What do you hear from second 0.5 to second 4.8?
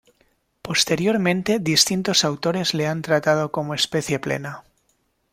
Posteriormente distintos autores la han tratado como especie plena.